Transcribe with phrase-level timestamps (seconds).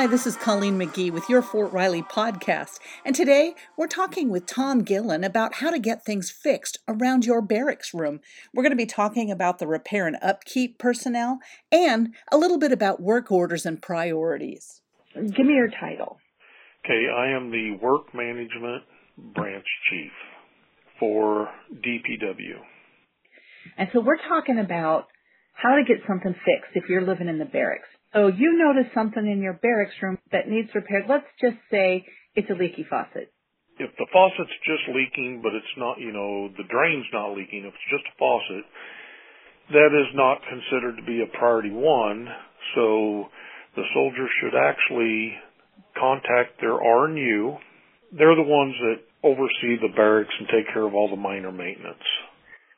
[0.00, 2.78] Hi, this is Colleen McGee with your Fort Riley podcast.
[3.04, 7.42] And today we're talking with Tom Gillen about how to get things fixed around your
[7.42, 8.20] barracks room.
[8.54, 11.40] We're going to be talking about the repair and upkeep personnel
[11.70, 14.80] and a little bit about work orders and priorities.
[15.14, 16.16] Give me your title.
[16.82, 18.84] Okay, I am the work management
[19.18, 20.12] branch chief
[20.98, 22.56] for DPW.
[23.76, 25.08] And so we're talking about
[25.52, 27.84] how to get something fixed if you're living in the barracks.
[28.12, 31.04] So you notice something in your barracks room that needs repaired.
[31.08, 33.32] Let's just say it's a leaky faucet.
[33.78, 37.72] If the faucet's just leaking, but it's not, you know, the drain's not leaking, if
[37.72, 38.64] it's just a faucet,
[39.72, 42.26] that is not considered to be a priority one.
[42.74, 43.30] So
[43.76, 45.32] the soldier should actually
[45.96, 47.56] contact their RNU.
[48.12, 52.04] They're the ones that oversee the barracks and take care of all the minor maintenance.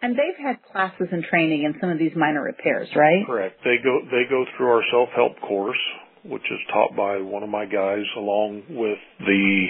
[0.00, 3.26] And they've had classes and training in some of these minor repairs, right?
[3.26, 3.58] Correct.
[3.64, 5.80] They go they go through our self help course,
[6.24, 9.66] which is taught by one of my guys along with the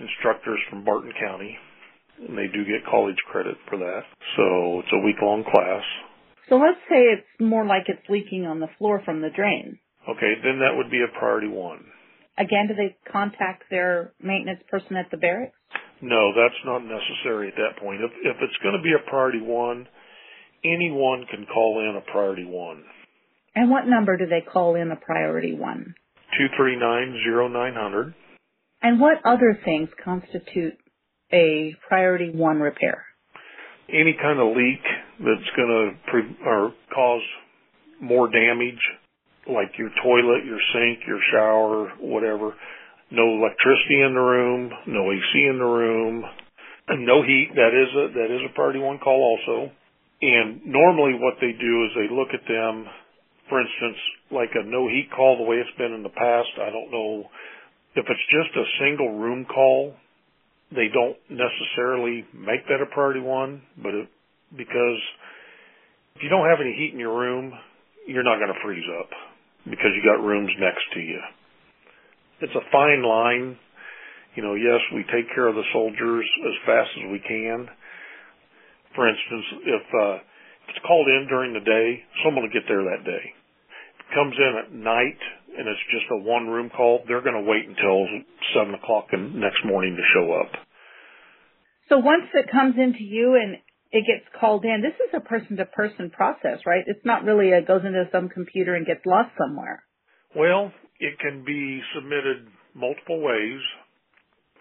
[0.00, 1.56] instructors from Barton County.
[2.26, 4.02] And they do get college credit for that.
[4.36, 5.82] So it's a week long class.
[6.48, 9.78] So let's say it's more like it's leaking on the floor from the drain.
[10.08, 11.84] Okay, then that would be a priority one.
[12.36, 15.56] Again, do they contact their maintenance person at the barracks?
[16.02, 18.00] No, that's not necessary at that point.
[18.02, 19.86] If, if it's going to be a priority one,
[20.64, 22.82] anyone can call in a priority one.
[23.54, 25.94] And what number do they call in a priority one?
[26.40, 28.14] 2390900.
[28.82, 30.74] And what other things constitute
[31.32, 33.04] a priority one repair?
[33.88, 34.82] Any kind of leak
[35.20, 37.22] that's going to pre- or cause
[38.00, 38.80] more damage,
[39.46, 42.54] like your toilet, your sink, your shower, whatever
[43.12, 46.24] no electricity in the room, no AC in the room,
[47.04, 47.52] no heat.
[47.54, 49.70] That is a that is a priority one call also.
[50.22, 52.86] And normally what they do is they look at them,
[53.48, 56.56] for instance, like a no heat call the way it's been in the past.
[56.56, 57.28] I don't know
[57.94, 59.94] if it's just a single room call.
[60.72, 64.08] They don't necessarily make that a priority one, but it,
[64.56, 65.00] because
[66.16, 67.52] if you don't have any heat in your room,
[68.06, 69.10] you're not going to freeze up
[69.68, 71.20] because you got rooms next to you
[72.42, 73.56] it's a fine line.
[74.34, 77.68] You know, yes, we take care of the soldiers as fast as we can.
[78.94, 82.82] For instance, if, uh, if it's called in during the day, someone will get there
[82.82, 83.24] that day.
[83.30, 85.20] If it comes in at night
[85.56, 88.08] and it's just a one room call, they're going to wait until
[88.56, 90.52] seven o'clock the next morning to show up.
[91.88, 93.60] So once it comes into you and
[93.92, 96.84] it gets called in, this is a person to person process, right?
[96.86, 99.84] It's not really a goes into some computer and gets lost somewhere.
[100.34, 103.60] Well, it can be submitted multiple ways.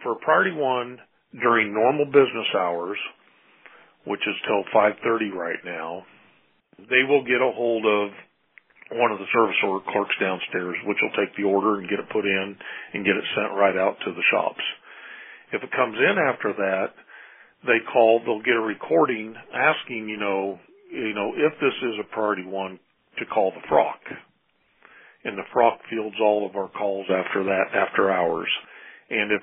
[0.01, 0.97] For priority one,
[1.39, 2.97] during normal business hours,
[4.05, 6.03] which is till 5:30 right now,
[6.79, 8.09] they will get a hold of
[8.91, 12.09] one of the service order clerks downstairs, which will take the order and get it
[12.09, 12.57] put in
[12.93, 14.63] and get it sent right out to the shops.
[15.53, 16.95] If it comes in after that,
[17.67, 20.59] they call, they'll get a recording asking, you know,
[20.89, 22.79] you know, if this is a priority one
[23.19, 23.99] to call the FROC
[25.23, 28.49] and the FROC fields all of our calls after that, after hours.
[29.09, 29.41] And if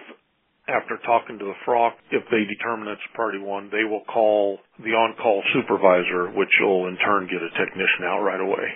[0.69, 4.93] after talking to the FROC, if they determine it's priority one, they will call the
[4.93, 8.69] on-call supervisor, which will in turn get a technician out right away.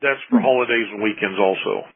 [0.00, 0.46] That's for mm-hmm.
[0.46, 1.90] holidays and weekends also.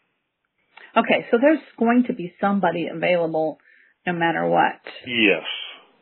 [0.96, 3.58] Okay, so there's going to be somebody available
[4.06, 4.80] no matter what.
[5.06, 5.46] Yes,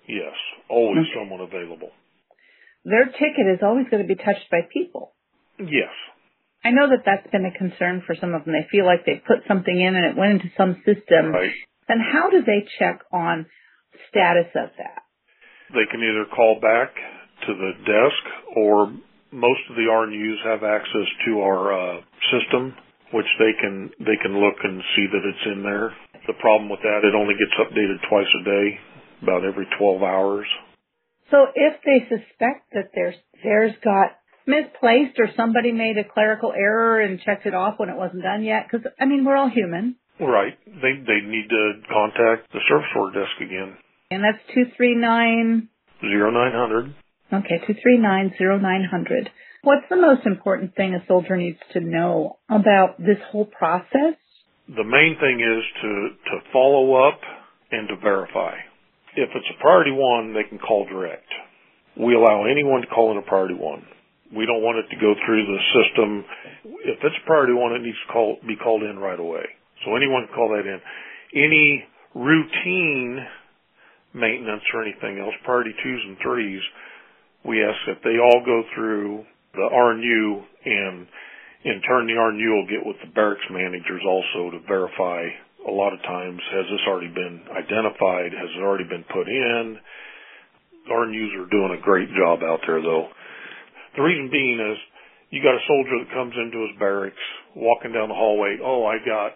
[0.08, 0.32] yes,
[0.70, 1.20] always okay.
[1.20, 1.90] someone available.
[2.84, 5.12] Their ticket is always going to be touched by people.
[5.58, 5.92] Yes,
[6.64, 8.54] I know that that's been a concern for some of them.
[8.54, 11.32] They feel like they put something in and it went into some system.
[11.32, 11.52] Right.
[11.88, 13.46] And how do they check on
[14.10, 15.02] status of that?
[15.70, 16.94] They can either call back
[17.46, 18.22] to the desk
[18.56, 18.90] or
[19.32, 22.00] most of the RNUs have access to our uh,
[22.32, 22.74] system,
[23.12, 25.94] which they can they can look and see that it's in there.
[26.26, 28.66] The problem with that, it only gets updated twice a day,
[29.22, 30.46] about every 12 hours.
[31.30, 37.00] So if they suspect that there's there's got misplaced or somebody made a clerical error
[37.00, 38.66] and checked it off when it wasn't done yet?
[38.70, 39.96] Because I mean, we're all human.
[40.20, 40.56] Right.
[40.66, 43.76] They they need to contact the service order desk again.
[44.10, 45.68] And that's two three nine
[46.00, 46.94] zero nine hundred.
[47.32, 49.30] Okay, two three nine zero nine hundred.
[49.62, 54.14] What's the most important thing a soldier needs to know about this whole process?
[54.68, 57.20] The main thing is to to follow up
[57.70, 58.54] and to verify.
[59.16, 61.26] If it's a priority one, they can call direct.
[61.98, 63.82] We allow anyone to call in a priority one.
[64.34, 66.24] We don't want it to go through the system.
[66.82, 69.44] If it's priority one, it needs to call, be called in right away.
[69.84, 70.80] So anyone can call that in.
[71.36, 71.84] Any
[72.14, 73.20] routine
[74.14, 76.62] maintenance or anything else, priority twos and threes,
[77.44, 79.24] we ask that they all go through
[79.54, 81.06] the RNU and
[81.66, 85.26] in turn, the RNU will get with the barracks managers also to verify
[85.66, 88.30] a lot of times, has this already been identified?
[88.30, 89.76] Has it already been put in?
[90.86, 93.10] RNUs are doing a great job out there though.
[93.96, 94.78] The reason being is
[95.30, 97.24] you got a soldier that comes into his barracks,
[97.56, 99.34] walking down the hallway, oh, I got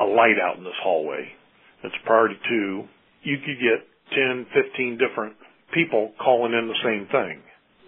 [0.00, 1.26] a light out in this hallway.
[1.82, 2.86] It's priority two.
[3.22, 3.82] You could get
[4.14, 5.34] 10, 15 different
[5.74, 7.42] people calling in the same thing.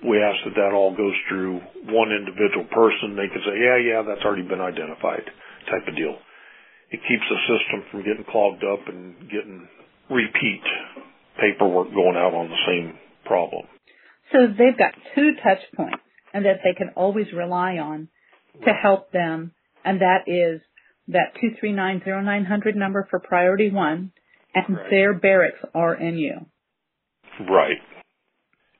[0.04, 1.60] We ask that that all goes through
[1.92, 3.16] one individual person.
[3.16, 5.24] They can say, yeah, yeah, that's already been identified
[5.68, 6.16] type of deal.
[6.90, 9.68] It keeps the system from getting clogged up and getting
[10.10, 10.64] repeat
[11.38, 13.64] paperwork going out on the same problem.
[14.32, 18.08] So they've got two touch points and that they can always rely on
[18.64, 19.52] to help them.
[19.84, 20.60] And that is
[21.08, 24.12] that 2390900 number for priority one
[24.54, 24.90] and right.
[24.90, 26.46] their barracks RNU.
[27.48, 27.78] Right.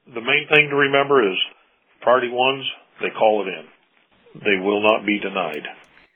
[0.07, 1.39] The main thing to remember is
[2.03, 2.65] priority ones,
[3.01, 4.43] they call it in.
[4.43, 5.67] They will not be denied.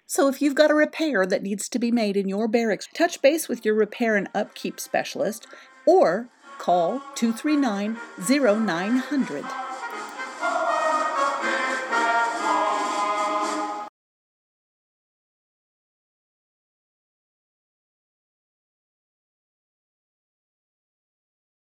[0.07, 3.23] So if you've got a repair that needs to be made in your barracks, touch
[3.23, 5.47] base with your repair and upkeep specialist
[5.87, 6.29] or
[6.65, 9.64] call 239 0900.